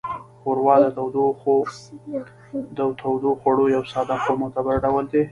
[0.39, 0.75] ښوروا
[2.77, 5.23] د تودوخوړو یو ساده خو معتبر ډول دی.